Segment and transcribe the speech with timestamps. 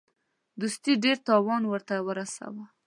[0.59, 2.65] دوستي ډېر تاوان ورته ورساوه.